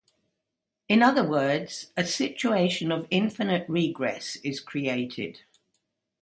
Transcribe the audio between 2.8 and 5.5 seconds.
of infinite regress is created.